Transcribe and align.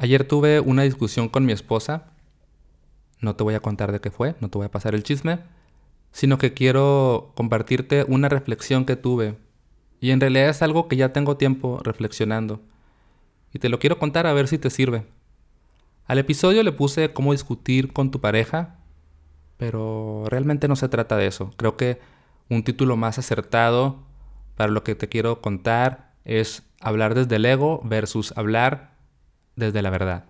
Ayer 0.00 0.22
tuve 0.22 0.60
una 0.60 0.84
discusión 0.84 1.28
con 1.28 1.44
mi 1.44 1.52
esposa. 1.52 2.12
No 3.20 3.34
te 3.34 3.42
voy 3.42 3.54
a 3.54 3.60
contar 3.60 3.90
de 3.90 4.00
qué 4.00 4.12
fue, 4.12 4.36
no 4.40 4.48
te 4.48 4.56
voy 4.56 4.66
a 4.66 4.70
pasar 4.70 4.94
el 4.94 5.02
chisme, 5.02 5.40
sino 6.12 6.38
que 6.38 6.54
quiero 6.54 7.32
compartirte 7.34 8.04
una 8.06 8.28
reflexión 8.28 8.84
que 8.84 8.94
tuve. 8.94 9.36
Y 10.00 10.12
en 10.12 10.20
realidad 10.20 10.50
es 10.50 10.62
algo 10.62 10.86
que 10.86 10.94
ya 10.94 11.12
tengo 11.12 11.36
tiempo 11.36 11.80
reflexionando. 11.82 12.60
Y 13.52 13.58
te 13.58 13.68
lo 13.68 13.80
quiero 13.80 13.98
contar 13.98 14.28
a 14.28 14.32
ver 14.32 14.46
si 14.46 14.56
te 14.56 14.70
sirve. 14.70 15.04
Al 16.06 16.18
episodio 16.18 16.62
le 16.62 16.70
puse 16.70 17.12
cómo 17.12 17.32
discutir 17.32 17.92
con 17.92 18.12
tu 18.12 18.20
pareja, 18.20 18.78
pero 19.56 20.26
realmente 20.28 20.68
no 20.68 20.76
se 20.76 20.88
trata 20.88 21.16
de 21.16 21.26
eso. 21.26 21.50
Creo 21.56 21.76
que 21.76 21.98
un 22.48 22.62
título 22.62 22.96
más 22.96 23.18
acertado 23.18 24.04
para 24.54 24.70
lo 24.70 24.84
que 24.84 24.94
te 24.94 25.08
quiero 25.08 25.40
contar 25.40 26.14
es 26.24 26.62
hablar 26.80 27.16
desde 27.16 27.34
el 27.34 27.46
ego 27.46 27.80
versus 27.82 28.32
hablar 28.36 28.97
desde 29.58 29.82
la 29.82 29.90
verdad. 29.90 30.24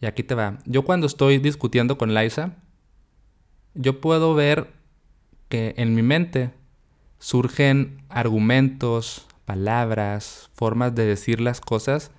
Y 0.00 0.06
aquí 0.06 0.22
te 0.22 0.34
va. 0.34 0.58
Yo 0.64 0.82
cuando 0.82 1.06
estoy 1.06 1.38
discutiendo 1.38 1.96
con 1.96 2.14
Liza, 2.14 2.56
yo 3.74 4.00
puedo 4.00 4.34
ver 4.34 4.72
que 5.48 5.74
en 5.76 5.94
mi 5.94 6.02
mente 6.02 6.50
surgen 7.18 8.02
argumentos, 8.08 9.26
palabras, 9.44 10.50
formas 10.54 10.94
de 10.94 11.06
decir 11.06 11.40
las 11.40 11.60
cosas 11.60 12.10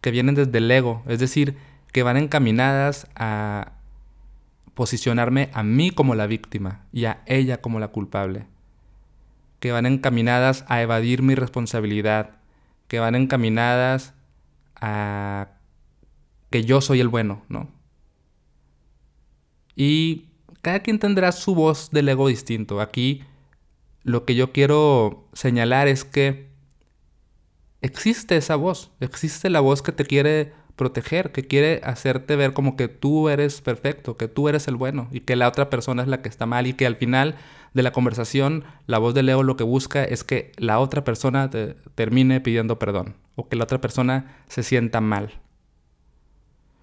que 0.00 0.10
vienen 0.10 0.34
desde 0.34 0.58
el 0.58 0.70
ego, 0.70 1.02
es 1.06 1.18
decir, 1.18 1.56
que 1.92 2.02
van 2.02 2.16
encaminadas 2.16 3.08
a 3.14 3.72
posicionarme 4.74 5.50
a 5.54 5.62
mí 5.62 5.90
como 5.90 6.14
la 6.14 6.26
víctima 6.26 6.84
y 6.92 7.06
a 7.06 7.22
ella 7.26 7.60
como 7.60 7.80
la 7.80 7.88
culpable, 7.88 8.46
que 9.58 9.72
van 9.72 9.86
encaminadas 9.86 10.64
a 10.68 10.82
evadir 10.82 11.22
mi 11.22 11.34
responsabilidad, 11.34 12.36
que 12.86 13.00
van 13.00 13.16
encaminadas 13.16 14.14
a 14.80 15.48
que 16.50 16.64
yo 16.64 16.80
soy 16.80 17.00
el 17.00 17.08
bueno, 17.08 17.42
¿no? 17.48 17.68
Y 19.74 20.26
cada 20.62 20.80
quien 20.80 20.98
tendrá 20.98 21.32
su 21.32 21.54
voz 21.54 21.90
del 21.90 22.08
ego 22.08 22.28
distinto. 22.28 22.80
Aquí 22.80 23.22
lo 24.02 24.24
que 24.24 24.34
yo 24.34 24.52
quiero 24.52 25.28
señalar 25.32 25.88
es 25.88 26.04
que 26.04 26.48
existe 27.80 28.36
esa 28.36 28.56
voz, 28.56 28.90
existe 29.00 29.50
la 29.50 29.60
voz 29.60 29.82
que 29.82 29.92
te 29.92 30.04
quiere 30.04 30.52
proteger, 30.76 31.32
que 31.32 31.44
quiere 31.44 31.80
hacerte 31.84 32.36
ver 32.36 32.52
como 32.52 32.76
que 32.76 32.88
tú 32.88 33.28
eres 33.28 33.60
perfecto, 33.60 34.16
que 34.16 34.28
tú 34.28 34.48
eres 34.48 34.68
el 34.68 34.76
bueno 34.76 35.08
y 35.10 35.20
que 35.20 35.36
la 35.36 35.48
otra 35.48 35.70
persona 35.70 36.02
es 36.02 36.08
la 36.08 36.22
que 36.22 36.28
está 36.28 36.46
mal 36.46 36.66
y 36.66 36.72
que 36.72 36.86
al 36.86 36.96
final 36.96 37.36
de 37.74 37.82
la 37.82 37.92
conversación 37.92 38.64
la 38.86 38.98
voz 38.98 39.14
del 39.14 39.28
ego 39.28 39.42
lo 39.42 39.56
que 39.56 39.64
busca 39.64 40.04
es 40.04 40.24
que 40.24 40.52
la 40.56 40.78
otra 40.78 41.04
persona 41.04 41.50
te 41.50 41.74
termine 41.94 42.40
pidiendo 42.40 42.78
perdón 42.78 43.16
o 43.38 43.48
que 43.48 43.54
la 43.54 43.64
otra 43.64 43.80
persona 43.80 44.36
se 44.48 44.64
sienta 44.64 45.00
mal. 45.00 45.30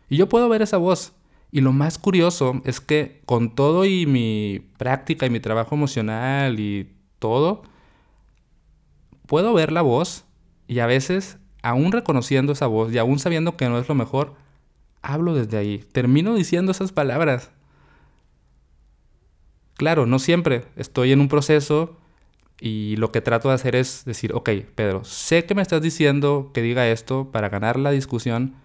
Y 0.08 0.16
yo 0.16 0.30
puedo 0.30 0.48
ver 0.48 0.62
esa 0.62 0.78
voz. 0.78 1.14
Y 1.52 1.60
lo 1.60 1.74
más 1.74 1.98
curioso 1.98 2.62
es 2.64 2.80
que 2.80 3.22
con 3.26 3.56
todo 3.56 3.84
y 3.84 4.06
mi 4.06 4.66
práctica 4.78 5.26
y 5.26 5.30
mi 5.30 5.42
trabajo 5.42 5.76
emocional 5.76 6.58
y 6.62 6.94
todo, 7.20 7.64
puedo 9.28 9.54
ver 9.54 9.74
la 9.74 9.82
voz 9.82 10.24
y 10.66 10.80
a 10.80 10.86
veces, 10.86 11.38
aún 11.62 11.92
reconociendo 11.92 12.54
esa 12.54 12.68
voz 12.68 12.94
y 12.94 13.00
aún 13.00 13.20
sabiendo 13.20 13.58
que 13.58 13.68
no 13.68 13.78
es 13.78 13.90
lo 13.90 13.96
mejor, 13.96 14.36
hablo 15.02 15.34
desde 15.34 15.58
ahí. 15.58 15.80
Termino 15.92 16.36
diciendo 16.36 16.72
esas 16.72 16.94
palabras. 16.94 17.52
Claro, 19.76 20.06
no 20.06 20.20
siempre. 20.20 20.66
Estoy 20.78 21.12
en 21.12 21.20
un 21.20 21.28
proceso 21.28 21.98
y 22.60 22.96
lo 22.98 23.12
que 23.12 23.22
trato 23.22 23.50
de 23.50 23.56
hacer 23.56 23.76
es 23.76 24.06
decir, 24.06 24.34
ok, 24.34 24.50
Pedro, 24.76 25.04
sé 25.04 25.46
que 25.46 25.56
me 25.56 25.62
estás 25.62 25.82
diciendo 25.82 26.52
que 26.54 26.62
diga 26.62 26.88
esto 26.88 27.32
para 27.32 27.50
ganar 27.50 27.78
la 27.78 27.92
discusión, 27.92 28.56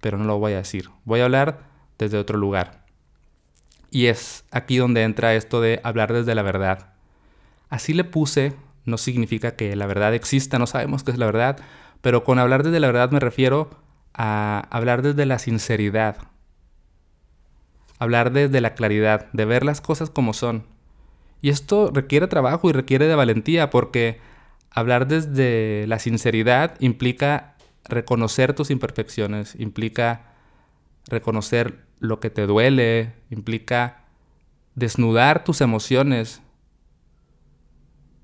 pero 0.00 0.18
no 0.18 0.24
lo 0.24 0.38
voy 0.38 0.52
a 0.52 0.58
decir. 0.58 0.90
Voy 1.04 1.20
a 1.20 1.24
hablar 1.24 1.60
desde 1.98 2.18
otro 2.18 2.38
lugar. 2.38 2.84
Y 3.90 4.06
es 4.06 4.44
aquí 4.50 4.76
donde 4.76 5.02
entra 5.02 5.34
esto 5.34 5.60
de 5.60 5.80
hablar 5.84 6.12
desde 6.12 6.34
la 6.34 6.42
verdad. 6.42 6.92
Así 7.68 7.94
le 7.94 8.04
puse, 8.04 8.54
no 8.84 8.98
significa 8.98 9.56
que 9.56 9.76
la 9.76 9.86
verdad 9.86 10.14
exista, 10.14 10.58
no 10.58 10.66
sabemos 10.66 11.04
qué 11.04 11.10
es 11.10 11.18
la 11.18 11.26
verdad, 11.26 11.58
pero 12.00 12.24
con 12.24 12.38
hablar 12.38 12.62
desde 12.64 12.80
la 12.80 12.88
verdad 12.88 13.10
me 13.10 13.20
refiero 13.20 13.70
a 14.14 14.66
hablar 14.70 15.02
desde 15.02 15.24
la 15.24 15.38
sinceridad. 15.38 16.16
Hablar 17.98 18.32
desde 18.32 18.60
la 18.60 18.74
claridad, 18.74 19.30
de 19.32 19.44
ver 19.44 19.64
las 19.64 19.80
cosas 19.80 20.10
como 20.10 20.32
son. 20.32 20.71
Y 21.42 21.50
esto 21.50 21.90
requiere 21.92 22.28
trabajo 22.28 22.70
y 22.70 22.72
requiere 22.72 23.08
de 23.08 23.16
valentía 23.16 23.68
porque 23.68 24.20
hablar 24.70 25.08
desde 25.08 25.86
la 25.88 25.98
sinceridad 25.98 26.76
implica 26.80 27.56
reconocer 27.84 28.54
tus 28.54 28.70
imperfecciones, 28.70 29.56
implica 29.58 30.32
reconocer 31.08 31.84
lo 31.98 32.20
que 32.20 32.30
te 32.30 32.46
duele, 32.46 33.14
implica 33.28 34.04
desnudar 34.76 35.42
tus 35.44 35.60
emociones 35.60 36.42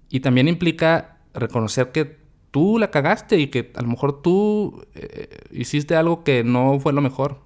y 0.08 0.20
también 0.20 0.46
implica 0.46 1.18
reconocer 1.34 1.90
que 1.90 2.18
tú 2.52 2.78
la 2.78 2.92
cagaste 2.92 3.38
y 3.38 3.48
que 3.48 3.72
a 3.74 3.82
lo 3.82 3.88
mejor 3.88 4.22
tú 4.22 4.86
eh, 4.94 5.28
hiciste 5.50 5.96
algo 5.96 6.22
que 6.22 6.44
no 6.44 6.78
fue 6.78 6.92
lo 6.92 7.00
mejor. 7.00 7.40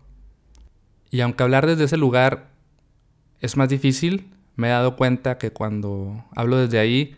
Y 1.11 1.23
aunque 1.23 1.43
hablar 1.43 1.67
desde 1.67 1.85
ese 1.85 1.97
lugar 1.97 2.51
es 3.41 3.57
más 3.57 3.71
difícil, 3.71 4.33
me 4.57 4.69
he 4.69 4.71
dado 4.71 4.97
cuenta 4.97 5.39
que 5.39 5.51
cuando 5.51 6.25
hablo 6.35 6.57
desde 6.57 6.79
ahí, 6.79 7.17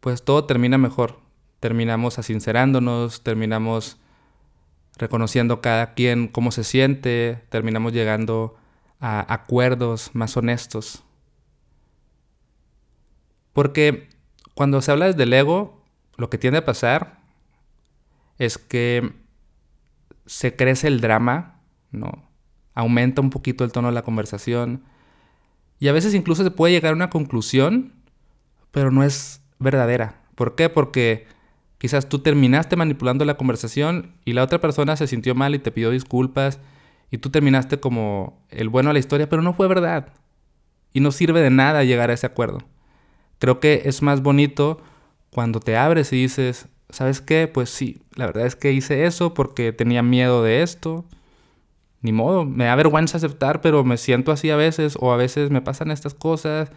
pues 0.00 0.22
todo 0.22 0.44
termina 0.44 0.78
mejor. 0.78 1.20
Terminamos 1.60 2.18
asincerándonos, 2.18 3.22
terminamos 3.22 3.98
reconociendo 4.96 5.60
cada 5.60 5.94
quien 5.94 6.28
cómo 6.28 6.52
se 6.52 6.64
siente, 6.64 7.42
terminamos 7.48 7.92
llegando 7.92 8.56
a 9.00 9.32
acuerdos 9.32 10.10
más 10.14 10.36
honestos. 10.36 11.02
Porque 13.52 14.08
cuando 14.54 14.80
se 14.82 14.92
habla 14.92 15.06
desde 15.06 15.22
el 15.24 15.32
ego, 15.32 15.82
lo 16.16 16.30
que 16.30 16.38
tiende 16.38 16.58
a 16.58 16.64
pasar 16.64 17.20
es 18.38 18.58
que 18.58 19.12
se 20.26 20.54
crece 20.54 20.86
el 20.86 21.00
drama, 21.00 21.60
¿no? 21.90 22.28
Aumenta 22.74 23.20
un 23.20 23.30
poquito 23.30 23.64
el 23.64 23.72
tono 23.72 23.88
de 23.88 23.94
la 23.94 24.02
conversación, 24.02 24.84
y 25.80 25.88
a 25.88 25.92
veces 25.92 26.14
incluso 26.14 26.44
se 26.44 26.50
puede 26.50 26.74
llegar 26.74 26.92
a 26.92 26.96
una 26.96 27.10
conclusión, 27.10 27.94
pero 28.70 28.90
no 28.90 29.02
es 29.02 29.42
verdadera. 29.58 30.20
¿Por 30.34 30.54
qué? 30.54 30.68
Porque 30.68 31.26
quizás 31.78 32.08
tú 32.08 32.18
terminaste 32.18 32.76
manipulando 32.76 33.24
la 33.24 33.38
conversación 33.38 34.12
y 34.26 34.34
la 34.34 34.44
otra 34.44 34.60
persona 34.60 34.94
se 34.96 35.06
sintió 35.06 35.34
mal 35.34 35.54
y 35.54 35.58
te 35.58 35.72
pidió 35.72 35.90
disculpas 35.90 36.60
y 37.10 37.18
tú 37.18 37.30
terminaste 37.30 37.80
como 37.80 38.44
el 38.50 38.68
bueno 38.68 38.90
de 38.90 38.94
la 38.94 38.98
historia, 38.98 39.28
pero 39.28 39.40
no 39.40 39.54
fue 39.54 39.68
verdad. 39.68 40.12
Y 40.92 41.00
no 41.00 41.12
sirve 41.12 41.40
de 41.40 41.50
nada 41.50 41.82
llegar 41.82 42.10
a 42.10 42.14
ese 42.14 42.26
acuerdo. 42.26 42.58
Creo 43.38 43.58
que 43.58 43.82
es 43.86 44.02
más 44.02 44.22
bonito 44.22 44.82
cuando 45.30 45.60
te 45.60 45.78
abres 45.78 46.12
y 46.12 46.16
dices, 46.16 46.68
¿sabes 46.90 47.22
qué? 47.22 47.48
Pues 47.48 47.70
sí, 47.70 48.02
la 48.16 48.26
verdad 48.26 48.46
es 48.46 48.54
que 48.54 48.72
hice 48.72 49.06
eso 49.06 49.32
porque 49.32 49.72
tenía 49.72 50.02
miedo 50.02 50.42
de 50.42 50.62
esto 50.62 51.06
ni 52.02 52.12
modo, 52.12 52.44
me 52.44 52.64
da 52.64 52.74
vergüenza 52.76 53.18
aceptar, 53.18 53.60
pero 53.60 53.84
me 53.84 53.96
siento 53.96 54.32
así 54.32 54.50
a 54.50 54.56
veces, 54.56 54.96
o 55.00 55.12
a 55.12 55.16
veces 55.16 55.50
me 55.50 55.62
pasan 55.62 55.90
estas 55.90 56.14
cosas, 56.14 56.70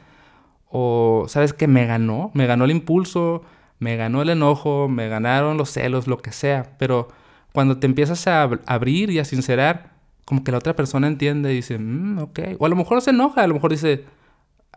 o 0.70 1.26
sabes 1.28 1.54
que 1.54 1.68
me 1.68 1.86
ganó, 1.86 2.32
me 2.34 2.46
ganó 2.48 2.66
el 2.66 2.72
impulso, 2.72 3.44
me 3.80 3.96
ganó 3.96 4.22
el 4.22 4.30
enojo, 4.30 4.88
me 4.90 5.08
ganaron 5.08 5.58
los 5.58 5.70
celos, 5.72 6.08
lo 6.08 6.18
que 6.18 6.32
sea, 6.32 6.76
pero 6.78 7.10
cuando 7.54 7.78
te 7.78 7.88
empiezas 7.88 8.28
a 8.28 8.44
abrir 8.66 9.12
y 9.12 9.20
a 9.20 9.26
sincerar, 9.26 9.94
como 10.26 10.44
que 10.44 10.52
la 10.52 10.58
otra 10.58 10.76
persona 10.76 11.08
entiende 11.08 11.52
y 11.54 11.58
dice, 11.58 11.78
mm, 11.78 12.20
ok, 12.20 12.40
o 12.60 12.66
a 12.66 12.70
lo 12.70 12.76
mejor 12.76 13.02
se 13.02 13.12
enoja, 13.12 13.44
a 13.44 13.48
lo 13.48 13.54
mejor 13.56 13.72
dice, 13.72 14.06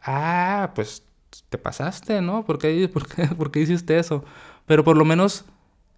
ah, 0.02 0.72
pues 0.74 1.02
te 1.48 1.58
pasaste, 1.58 2.20
¿no? 2.22 2.44
¿Por 2.44 2.58
qué, 2.58 2.88
por 2.92 3.08
qué, 3.08 3.26
por 3.28 3.50
qué 3.50 3.60
hiciste 3.60 3.98
eso? 3.98 4.24
Pero 4.66 4.84
por 4.84 4.96
lo 4.96 5.04
menos 5.04 5.44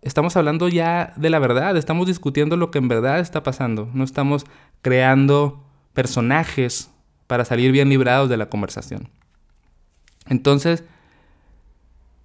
estamos 0.03 0.37
hablando 0.37 0.69
ya 0.69 1.13
de 1.17 1.31
la 1.31 1.39
verdad, 1.39 1.77
estamos 1.77 2.07
discutiendo 2.07 2.57
lo 2.57 2.71
que 2.71 2.79
en 2.79 2.89
verdad 2.89 3.21
está 3.21 3.43
pasando, 3.43 3.89
no 3.93 4.05
estamos 4.05 4.45
creando 4.83 5.65
personajes 5.93 6.91
para 7.27 7.45
salir 7.45 7.73
bien 7.73 7.89
librados 7.89 8.29
de 8.29 8.37
la 8.37 8.49
conversación. 8.49 9.11
Entonces, 10.27 10.85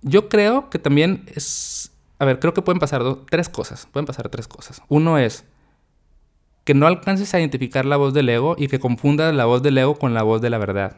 yo 0.02 0.30
creo 0.30 0.70
que 0.70 0.80
también 0.80 1.26
es, 1.34 1.92
a 2.20 2.26
ver, 2.26 2.40
creo 2.40 2.54
que 2.54 2.62
pueden 2.62 2.80
pasar 2.80 3.04
tres 3.30 3.50
cosas, 3.50 3.88
pueden 3.92 4.06
pasar 4.06 4.30
tres 4.30 4.48
cosas. 4.48 4.82
Uno 4.90 5.18
es 5.18 5.46
que 6.64 6.74
no 6.74 6.88
alcances 6.88 7.34
a 7.34 7.40
identificar 7.40 7.86
la 7.86 7.98
voz 7.98 8.14
del 8.14 8.30
ego 8.30 8.56
y 8.58 8.68
que 8.68 8.80
confundas 8.80 9.34
la 9.34 9.46
voz 9.46 9.62
del 9.64 9.78
ego 9.78 9.96
con 9.96 10.14
la 10.14 10.24
voz 10.24 10.42
de 10.42 10.50
la 10.50 10.58
verdad. 10.58 10.98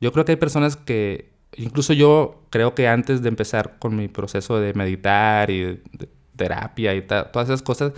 Yo 0.00 0.12
creo 0.12 0.24
que 0.24 0.32
hay 0.32 0.36
personas 0.36 0.76
que 0.76 1.33
incluso 1.56 1.92
yo 1.92 2.42
creo 2.50 2.74
que 2.74 2.88
antes 2.88 3.22
de 3.22 3.28
empezar 3.28 3.78
con 3.78 3.96
mi 3.96 4.08
proceso 4.08 4.58
de 4.58 4.74
meditar 4.74 5.50
y 5.50 5.60
de, 5.60 5.82
terapia 6.36 6.94
y 6.94 7.02
todas 7.02 7.48
esas 7.48 7.62
cosas, 7.62 7.92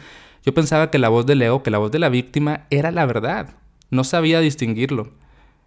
yo 0.45 0.55
pensaba 0.55 0.91
que 0.91 0.99
la 0.99 1.09
voz 1.09 1.27
del 1.27 1.43
ego, 1.43 1.63
que 1.63 1.71
la 1.71 1.79
voz 1.79 1.91
de 1.91 1.99
la 1.99 2.09
víctima 2.09 2.67
era 2.71 2.91
la 2.91 3.07
verdad. 3.07 3.55
No 3.91 4.05
sabía 4.05 4.41
distinguirlo. 4.41 5.13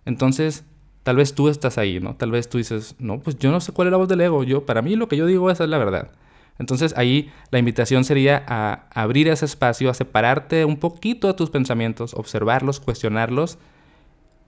Entonces, 0.05 0.65
tal 1.03 1.17
vez 1.17 1.33
tú 1.33 1.49
estás 1.49 1.77
ahí, 1.77 1.99
¿no? 1.99 2.15
Tal 2.15 2.31
vez 2.31 2.49
tú 2.49 2.57
dices, 2.57 2.95
no, 2.99 3.19
pues 3.19 3.37
yo 3.39 3.51
no 3.51 3.59
sé 3.59 3.71
cuál 3.71 3.87
es 3.87 3.91
la 3.91 3.97
voz 3.97 4.07
del 4.07 4.21
ego. 4.21 4.43
Yo, 4.43 4.65
para 4.65 4.81
mí 4.81 4.95
lo 4.95 5.07
que 5.07 5.17
yo 5.17 5.25
digo 5.25 5.49
es 5.49 5.59
la 5.59 5.77
verdad. 5.77 6.11
Entonces 6.59 6.93
ahí 6.97 7.31
la 7.51 7.59
invitación 7.59 8.03
sería 8.03 8.43
a 8.47 8.87
abrir 8.93 9.29
ese 9.29 9.45
espacio, 9.45 9.89
a 9.89 9.93
separarte 9.93 10.65
un 10.65 10.77
poquito 10.77 11.27
de 11.27 11.33
tus 11.33 11.49
pensamientos, 11.49 12.13
observarlos, 12.13 12.81
cuestionarlos 12.81 13.57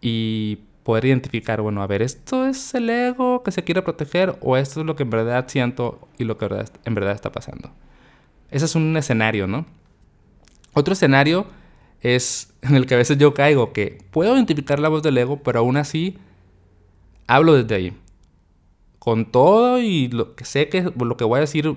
y 0.02 0.60
poder 0.84 1.06
identificar, 1.06 1.62
bueno, 1.62 1.82
a 1.84 1.88
ver, 1.88 2.02
esto 2.02 2.46
es 2.46 2.74
el 2.74 2.90
ego 2.90 3.44
que 3.44 3.52
se 3.52 3.64
quiere 3.64 3.82
proteger 3.82 4.38
o 4.42 4.58
esto 4.58 4.82
es 4.82 4.86
lo 4.86 4.96
que 4.96 5.04
en 5.04 5.10
verdad 5.10 5.46
siento 5.48 6.08
y 6.18 6.24
lo 6.24 6.38
que 6.38 6.46
en 6.86 6.96
verdad 6.96 7.14
está 7.14 7.32
pasando. 7.32 7.72
Ese 8.50 8.66
es 8.66 8.76
un 8.76 8.96
escenario, 8.98 9.48
¿no? 9.48 9.66
Otro 10.74 10.94
escenario 10.94 11.46
es 12.02 12.54
en 12.62 12.76
el 12.76 12.86
que 12.86 12.96
a 12.96 12.98
veces 12.98 13.18
yo 13.18 13.34
caigo, 13.34 13.74
que 13.74 14.00
puedo 14.12 14.36
identificar 14.36 14.80
la 14.80 14.90
voz 14.90 15.04
del 15.04 15.18
ego, 15.18 15.42
pero 15.44 15.60
aún 15.60 15.78
así 15.78 16.18
hablo 17.28 17.54
desde 17.54 17.76
ahí. 17.76 17.98
Con 19.00 19.32
todo 19.32 19.80
y 19.80 20.10
lo 20.10 20.36
que 20.36 20.46
sé 20.46 20.70
que 20.70 20.92
lo 20.96 21.18
que 21.18 21.24
voy 21.24 21.38
a 21.38 21.42
decir 21.42 21.76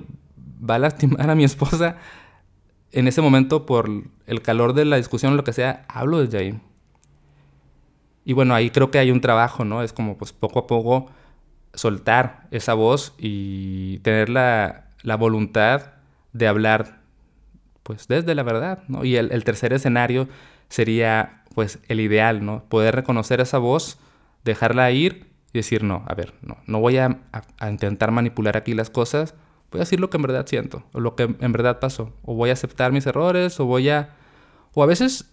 va 0.68 0.74
a 0.76 0.78
lastimar 0.78 1.30
a 1.30 1.34
mi 1.34 1.44
esposa, 1.44 1.96
en 2.92 3.08
ese 3.08 3.20
momento 3.20 3.66
por 3.66 3.90
el 4.26 4.42
calor 4.42 4.72
de 4.72 4.84
la 4.84 4.96
discusión 4.96 5.32
o 5.32 5.36
lo 5.36 5.44
que 5.44 5.52
sea, 5.52 5.84
hablo 5.88 6.20
desde 6.20 6.38
ahí. 6.38 6.60
Y 8.24 8.32
bueno, 8.32 8.54
ahí 8.54 8.70
creo 8.70 8.90
que 8.90 8.98
hay 8.98 9.10
un 9.10 9.20
trabajo, 9.20 9.64
¿no? 9.64 9.82
Es 9.82 9.92
como 9.92 10.16
pues 10.16 10.32
poco 10.32 10.60
a 10.60 10.66
poco 10.66 11.10
soltar 11.74 12.46
esa 12.50 12.74
voz 12.74 13.14
y 13.18 13.98
tener 13.98 14.28
la, 14.28 14.86
la 15.02 15.16
voluntad 15.16 15.92
de 16.32 16.46
hablar 16.48 17.04
pues 17.84 18.08
desde 18.08 18.34
la 18.34 18.42
verdad, 18.42 18.82
¿no? 18.88 19.04
Y 19.04 19.16
el, 19.16 19.44
tercer 19.44 19.72
escenario 19.72 20.26
sería 20.68 21.44
pues 21.54 21.78
el 21.88 22.00
ideal, 22.00 22.44
¿no? 22.44 22.64
Poder 22.64 22.94
reconocer 22.94 23.40
esa 23.40 23.58
voz, 23.58 23.98
dejarla 24.42 24.90
ir 24.90 25.26
y 25.52 25.58
decir, 25.58 25.84
no, 25.84 26.02
a 26.06 26.14
ver, 26.14 26.34
no, 26.42 26.56
no 26.66 26.80
voy 26.80 26.96
a, 26.96 27.20
a, 27.60 27.70
intentar 27.70 28.10
manipular 28.10 28.56
aquí 28.56 28.72
las 28.74 28.90
cosas, 28.90 29.34
voy 29.70 29.80
a 29.80 29.84
decir 29.84 30.00
lo 30.00 30.10
que 30.10 30.16
en 30.16 30.22
verdad 30.22 30.46
siento, 30.46 30.82
o 30.92 31.00
lo 31.00 31.14
que 31.14 31.24
en 31.38 31.52
verdad 31.52 31.78
pasó, 31.78 32.12
o 32.22 32.34
voy 32.34 32.50
a 32.50 32.54
aceptar 32.54 32.90
mis 32.90 33.06
errores, 33.06 33.60
o 33.60 33.66
voy 33.66 33.90
a... 33.90 34.16
O 34.72 34.82
a 34.82 34.86
veces 34.86 35.30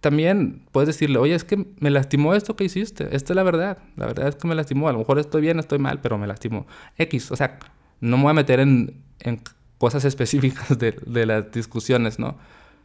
también 0.00 0.66
puedes 0.72 0.88
decirle, 0.88 1.18
oye, 1.18 1.34
es 1.34 1.44
que 1.44 1.66
me 1.78 1.90
lastimó 1.90 2.34
esto 2.34 2.56
que 2.56 2.64
hiciste, 2.64 3.14
esta 3.14 3.32
es 3.32 3.36
la 3.36 3.42
verdad, 3.42 3.78
la 3.96 4.06
verdad 4.06 4.28
es 4.28 4.36
que 4.36 4.48
me 4.48 4.54
lastimó, 4.54 4.88
a 4.88 4.92
lo 4.92 4.98
mejor 4.98 5.18
estoy 5.18 5.42
bien, 5.42 5.58
estoy 5.58 5.78
mal, 5.78 6.00
pero 6.00 6.18
me 6.18 6.26
lastimó. 6.26 6.66
X, 6.98 7.30
o 7.30 7.36
sea, 7.36 7.58
no 8.00 8.16
me 8.16 8.24
voy 8.24 8.30
a 8.30 8.34
meter 8.34 8.60
en, 8.60 9.02
en 9.20 9.40
cosas 9.78 10.04
específicas 10.04 10.78
de, 10.78 10.92
de, 11.06 11.26
las 11.26 11.50
discusiones, 11.50 12.18
¿no? 12.18 12.36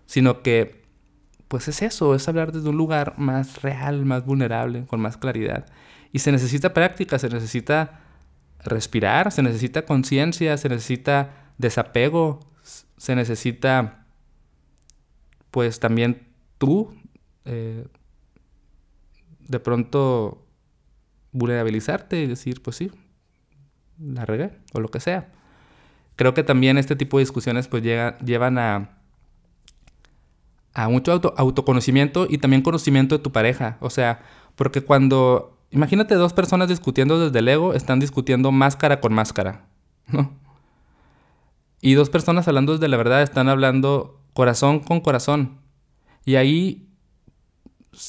Sino 0.05 0.41
que, 0.41 0.83
pues 1.47 1.67
es 1.67 1.81
eso, 1.81 2.15
es 2.15 2.27
hablar 2.27 2.51
desde 2.51 2.69
un 2.69 2.77
lugar 2.77 3.15
más 3.17 3.61
real, 3.61 4.05
más 4.05 4.25
vulnerable, 4.25 4.85
con 4.85 5.01
más 5.01 5.17
claridad. 5.17 5.65
Y 6.13 6.19
se 6.19 6.31
necesita 6.31 6.73
práctica, 6.73 7.19
se 7.19 7.29
necesita 7.29 8.01
respirar, 8.63 9.31
se 9.31 9.43
necesita 9.43 9.85
conciencia, 9.85 10.57
se 10.57 10.69
necesita 10.69 11.53
desapego, 11.57 12.39
se 12.97 13.15
necesita, 13.15 14.05
pues 15.49 15.79
también 15.79 16.27
tú 16.57 16.93
eh, 17.45 17.85
de 19.47 19.59
pronto 19.59 20.45
vulnerabilizarte 21.31 22.21
y 22.21 22.27
decir, 22.27 22.61
pues 22.61 22.75
sí, 22.77 22.91
la 23.99 24.25
regué 24.25 24.51
o 24.73 24.79
lo 24.79 24.89
que 24.89 24.99
sea. 24.99 25.31
Creo 26.15 26.33
que 26.33 26.43
también 26.43 26.77
este 26.77 26.95
tipo 26.95 27.17
de 27.17 27.23
discusiones 27.23 27.67
pues 27.67 27.83
llevan 27.83 28.57
a, 28.57 28.97
a 30.73 30.89
mucho 30.89 31.11
autoconocimiento 31.37 32.27
y 32.29 32.37
también 32.37 32.61
conocimiento 32.61 33.17
de 33.17 33.23
tu 33.23 33.31
pareja. 33.31 33.77
O 33.79 33.89
sea, 33.89 34.21
porque 34.55 34.81
cuando, 34.81 35.57
imagínate 35.71 36.15
dos 36.15 36.33
personas 36.33 36.67
discutiendo 36.67 37.19
desde 37.19 37.39
el 37.39 37.47
ego, 37.47 37.73
están 37.73 37.99
discutiendo 37.99 38.51
máscara 38.51 38.99
con 39.01 39.13
máscara, 39.13 39.65
¿no? 40.07 40.39
Y 41.81 41.95
dos 41.95 42.11
personas 42.11 42.47
hablando 42.47 42.73
desde 42.73 42.87
la 42.87 42.97
verdad 42.97 43.23
están 43.23 43.49
hablando 43.49 44.21
corazón 44.33 44.79
con 44.79 45.01
corazón. 45.01 45.57
Y 46.25 46.35
ahí 46.35 46.90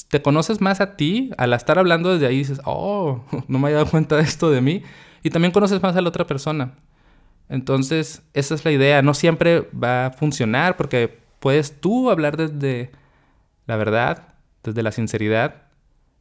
te 0.07 0.21
conoces 0.21 0.61
más 0.61 0.81
a 0.81 0.95
ti, 0.95 1.31
al 1.37 1.53
estar 1.53 1.77
hablando 1.77 2.13
desde 2.13 2.27
ahí 2.27 2.37
dices, 2.37 2.61
oh, 2.65 3.23
no 3.47 3.59
me 3.59 3.67
había 3.67 3.77
dado 3.77 3.91
cuenta 3.91 4.15
de 4.15 4.23
esto 4.23 4.49
de 4.49 4.61
mí. 4.61 4.83
Y 5.23 5.29
también 5.29 5.51
conoces 5.51 5.81
más 5.81 5.95
a 5.95 6.01
la 6.01 6.09
otra 6.09 6.27
persona. 6.27 6.75
Entonces, 7.49 8.23
esa 8.33 8.55
es 8.55 8.65
la 8.65 8.71
idea. 8.71 9.01
No 9.01 9.13
siempre 9.13 9.69
va 9.71 10.07
a 10.07 10.11
funcionar 10.11 10.75
porque 10.75 11.19
puedes 11.39 11.79
tú 11.79 12.09
hablar 12.09 12.35
desde 12.37 12.91
la 13.65 13.77
verdad, 13.77 14.35
desde 14.63 14.83
la 14.83 14.91
sinceridad, 14.91 15.63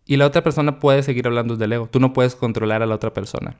y 0.04 0.16
la 0.16 0.26
otra 0.26 0.42
persona 0.42 0.78
puede 0.78 1.02
seguir 1.02 1.26
hablando 1.26 1.54
desde 1.54 1.66
el 1.66 1.72
ego. 1.72 1.88
Tú 1.88 2.00
no 2.00 2.12
puedes 2.12 2.34
controlar 2.34 2.82
a 2.82 2.86
la 2.86 2.94
otra 2.94 3.12
persona. 3.12 3.56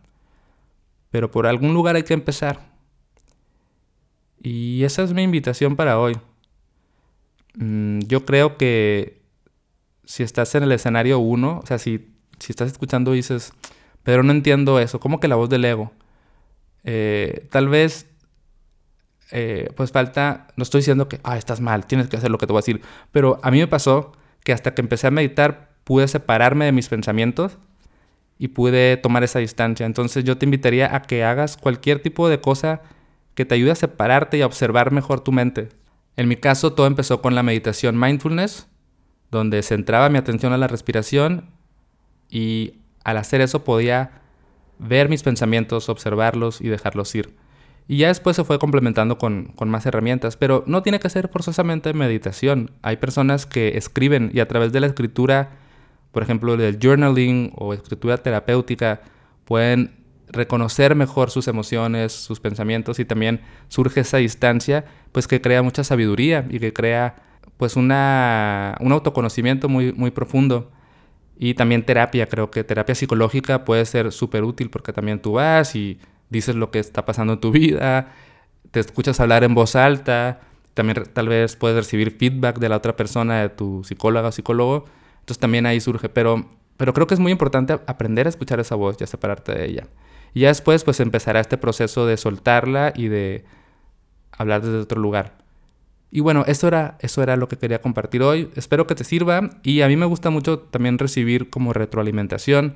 Pero 1.10 1.30
por 1.30 1.46
algún 1.46 1.72
lugar 1.74 1.96
hay 1.96 2.02
que 2.02 2.14
empezar. 2.14 2.60
Y 4.42 4.82
esa 4.82 5.02
es 5.02 5.12
mi 5.12 5.22
invitación 5.22 5.76
para 5.76 5.98
hoy. 5.98 6.16
Mm, 7.54 8.00
yo 8.00 8.24
creo 8.24 8.56
que 8.56 9.21
si 10.12 10.22
estás 10.22 10.54
en 10.54 10.62
el 10.62 10.72
escenario 10.72 11.20
1, 11.20 11.60
o 11.62 11.66
sea, 11.66 11.78
si, 11.78 12.14
si 12.38 12.52
estás 12.52 12.70
escuchando 12.70 13.14
y 13.14 13.16
dices, 13.16 13.54
pero 14.02 14.22
no 14.22 14.32
entiendo 14.32 14.78
eso, 14.78 15.00
¿cómo 15.00 15.20
que 15.20 15.26
la 15.26 15.36
voz 15.36 15.48
del 15.48 15.64
ego? 15.64 15.90
Eh, 16.84 17.48
tal 17.50 17.70
vez, 17.70 18.10
eh, 19.30 19.70
pues 19.74 19.90
falta, 19.90 20.48
no 20.54 20.64
estoy 20.64 20.80
diciendo 20.80 21.08
que, 21.08 21.18
ah, 21.22 21.38
estás 21.38 21.62
mal, 21.62 21.86
tienes 21.86 22.08
que 22.08 22.18
hacer 22.18 22.30
lo 22.30 22.36
que 22.36 22.46
te 22.46 22.52
voy 22.52 22.58
a 22.58 22.60
decir, 22.60 22.82
pero 23.10 23.40
a 23.42 23.50
mí 23.50 23.58
me 23.58 23.68
pasó 23.68 24.12
que 24.44 24.52
hasta 24.52 24.74
que 24.74 24.82
empecé 24.82 25.06
a 25.06 25.10
meditar 25.10 25.70
pude 25.82 26.06
separarme 26.06 26.66
de 26.66 26.72
mis 26.72 26.90
pensamientos 26.90 27.56
y 28.38 28.48
pude 28.48 28.98
tomar 28.98 29.24
esa 29.24 29.38
distancia. 29.38 29.86
Entonces 29.86 30.24
yo 30.24 30.36
te 30.36 30.44
invitaría 30.44 30.94
a 30.94 31.00
que 31.00 31.24
hagas 31.24 31.56
cualquier 31.56 32.02
tipo 32.02 32.28
de 32.28 32.38
cosa 32.38 32.82
que 33.34 33.46
te 33.46 33.54
ayude 33.54 33.70
a 33.70 33.76
separarte 33.76 34.36
y 34.36 34.42
a 34.42 34.46
observar 34.46 34.92
mejor 34.92 35.20
tu 35.20 35.32
mente. 35.32 35.70
En 36.18 36.28
mi 36.28 36.36
caso 36.36 36.74
todo 36.74 36.86
empezó 36.86 37.22
con 37.22 37.34
la 37.34 37.42
meditación 37.42 37.98
mindfulness, 37.98 38.68
donde 39.32 39.62
centraba 39.62 40.10
mi 40.10 40.18
atención 40.18 40.52
a 40.52 40.58
la 40.58 40.68
respiración 40.68 41.48
y 42.30 42.74
al 43.02 43.16
hacer 43.16 43.40
eso 43.40 43.64
podía 43.64 44.22
ver 44.78 45.08
mis 45.08 45.22
pensamientos, 45.22 45.88
observarlos 45.88 46.60
y 46.60 46.68
dejarlos 46.68 47.14
ir. 47.14 47.34
Y 47.88 47.96
ya 47.96 48.08
después 48.08 48.36
se 48.36 48.44
fue 48.44 48.58
complementando 48.58 49.16
con, 49.16 49.54
más 49.64 49.86
herramientas, 49.86 50.36
pero 50.36 50.64
no 50.66 50.82
tiene 50.82 51.00
que 51.00 51.08
ser 51.08 51.28
forzosamente 51.28 51.94
meditación. 51.94 52.72
Hay 52.82 52.98
personas 52.98 53.46
que 53.46 53.76
escriben 53.78 54.30
y 54.34 54.40
a 54.40 54.48
través 54.48 54.70
de 54.70 54.80
la 54.80 54.86
escritura, 54.86 55.50
por 56.12 56.22
ejemplo, 56.22 56.58
del 56.58 56.78
journaling 56.80 57.52
o 57.56 57.72
escritura 57.72 58.18
terapéutica, 58.18 59.00
pueden 59.46 59.96
reconocer 60.28 60.94
mejor 60.94 61.30
sus 61.30 61.48
emociones, 61.48 62.12
sus 62.12 62.38
pensamientos 62.38 62.98
y 62.98 63.06
también 63.06 63.40
surge 63.68 64.00
esa 64.00 64.18
distancia, 64.18 64.84
pues 65.10 65.26
que 65.26 65.40
crea 65.40 65.62
mucha 65.62 65.84
sabiduría 65.84 66.46
y 66.50 66.60
que 66.60 66.72
crea 66.72 67.31
pues 67.62 67.76
una, 67.76 68.76
un 68.80 68.90
autoconocimiento 68.90 69.68
muy, 69.68 69.92
muy 69.92 70.10
profundo. 70.10 70.72
Y 71.38 71.54
también 71.54 71.86
terapia, 71.86 72.26
creo 72.26 72.50
que 72.50 72.64
terapia 72.64 72.96
psicológica 72.96 73.64
puede 73.64 73.86
ser 73.86 74.10
súper 74.10 74.42
útil 74.42 74.68
porque 74.68 74.92
también 74.92 75.22
tú 75.22 75.34
vas 75.34 75.76
y 75.76 76.00
dices 76.28 76.56
lo 76.56 76.72
que 76.72 76.80
está 76.80 77.04
pasando 77.04 77.34
en 77.34 77.38
tu 77.38 77.52
vida, 77.52 78.14
te 78.72 78.80
escuchas 78.80 79.20
hablar 79.20 79.44
en 79.44 79.54
voz 79.54 79.76
alta, 79.76 80.40
también 80.74 81.04
tal 81.12 81.28
vez 81.28 81.54
puedes 81.54 81.76
recibir 81.76 82.16
feedback 82.18 82.58
de 82.58 82.68
la 82.68 82.78
otra 82.78 82.96
persona, 82.96 83.42
de 83.42 83.48
tu 83.48 83.84
psicóloga 83.84 84.30
o 84.30 84.32
psicólogo. 84.32 84.86
Entonces 85.20 85.38
también 85.38 85.64
ahí 85.64 85.80
surge, 85.80 86.08
pero, 86.08 86.44
pero 86.76 86.92
creo 86.92 87.06
que 87.06 87.14
es 87.14 87.20
muy 87.20 87.30
importante 87.30 87.74
aprender 87.86 88.26
a 88.26 88.30
escuchar 88.30 88.58
esa 88.58 88.74
voz 88.74 88.96
y 88.98 89.04
a 89.04 89.06
separarte 89.06 89.54
de 89.54 89.66
ella. 89.66 89.86
Y 90.34 90.40
ya 90.40 90.48
después 90.48 90.82
pues 90.82 90.98
empezará 90.98 91.38
este 91.38 91.58
proceso 91.58 92.06
de 92.06 92.16
soltarla 92.16 92.92
y 92.96 93.06
de 93.06 93.44
hablar 94.32 94.62
desde 94.62 94.78
otro 94.78 95.00
lugar. 95.00 95.41
Y 96.14 96.20
bueno, 96.20 96.44
eso 96.46 96.68
era, 96.68 96.98
eso 97.00 97.22
era 97.22 97.36
lo 97.36 97.48
que 97.48 97.56
quería 97.56 97.80
compartir 97.80 98.22
hoy. 98.22 98.50
Espero 98.54 98.86
que 98.86 98.94
te 98.94 99.02
sirva 99.02 99.48
y 99.62 99.80
a 99.80 99.88
mí 99.88 99.96
me 99.96 100.04
gusta 100.04 100.28
mucho 100.28 100.58
también 100.58 100.98
recibir 100.98 101.48
como 101.48 101.72
retroalimentación, 101.72 102.74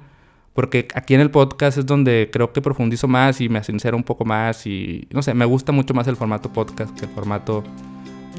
porque 0.54 0.88
aquí 0.94 1.14
en 1.14 1.20
el 1.20 1.30
podcast 1.30 1.76
es 1.76 1.84
donde 1.84 2.30
creo 2.32 2.54
que 2.54 2.62
profundizo 2.62 3.08
más 3.08 3.42
y 3.42 3.50
me 3.50 3.62
sincero 3.62 3.94
un 3.94 4.04
poco 4.04 4.24
más 4.24 4.66
y 4.66 5.06
no 5.10 5.20
sé, 5.20 5.34
me 5.34 5.44
gusta 5.44 5.70
mucho 5.70 5.92
más 5.92 6.08
el 6.08 6.16
formato 6.16 6.50
podcast 6.50 6.98
que 6.98 7.04
el 7.04 7.12
formato 7.12 7.62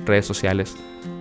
redes 0.04 0.26
sociales. 0.26 0.76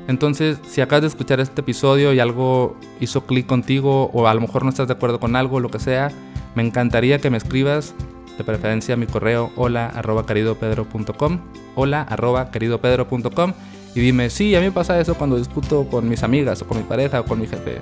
Entonces, 0.08 0.58
si 0.66 0.80
acabas 0.80 1.02
de 1.02 1.08
escuchar 1.08 1.40
este 1.40 1.60
episodio 1.60 2.14
y 2.14 2.18
algo 2.18 2.78
hizo 2.98 3.26
clic 3.26 3.46
contigo 3.46 4.10
o 4.14 4.26
a 4.26 4.32
lo 4.32 4.40
mejor 4.40 4.64
no 4.64 4.70
estás 4.70 4.88
de 4.88 4.94
acuerdo 4.94 5.20
con 5.20 5.36
algo, 5.36 5.60
lo 5.60 5.68
que 5.68 5.80
sea, 5.80 6.10
me 6.54 6.62
encantaría 6.62 7.18
que 7.18 7.28
me 7.28 7.36
escribas 7.36 7.94
de 8.38 8.44
preferencia 8.44 8.94
a 8.94 8.96
mi 8.96 9.06
correo 9.06 9.52
hola 9.54 9.88
arroba 9.88 10.24
queridopedro.com, 10.24 11.40
hola 11.76 12.02
arroba 12.02 12.50
queridopedro.com 12.50 13.52
y 13.94 14.00
dime, 14.00 14.28
sí, 14.28 14.54
a 14.54 14.60
mí 14.60 14.66
me 14.66 14.72
pasa 14.72 15.00
eso 15.00 15.14
cuando 15.14 15.38
discuto 15.38 15.86
con 15.88 16.06
mis 16.08 16.22
amigas 16.22 16.60
o 16.60 16.66
con 16.66 16.76
mi 16.76 16.82
pareja 16.82 17.20
o 17.20 17.24
con 17.24 17.38
mi 17.40 17.46
jefe, 17.46 17.78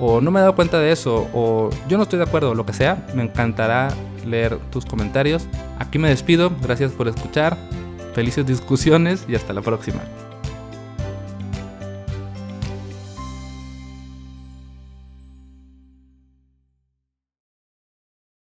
o 0.00 0.20
no 0.20 0.30
me 0.30 0.38
he 0.38 0.42
dado 0.42 0.54
cuenta 0.54 0.78
de 0.78 0.92
eso, 0.92 1.28
o 1.34 1.68
yo 1.88 1.98
no 1.98 2.04
estoy 2.04 2.18
de 2.18 2.24
acuerdo, 2.24 2.54
lo 2.54 2.64
que 2.64 2.72
sea, 2.72 3.06
me 3.14 3.22
encantará 3.22 3.88
leer 4.24 4.58
tus 4.70 4.86
comentarios. 4.86 5.46
Aquí 5.78 5.98
me 5.98 6.08
despido, 6.08 6.50
gracias 6.62 6.92
por 6.92 7.08
escuchar, 7.08 7.58
felices 8.14 8.46
discusiones 8.46 9.26
y 9.28 9.34
hasta 9.34 9.52
la 9.52 9.60
próxima. 9.60 10.00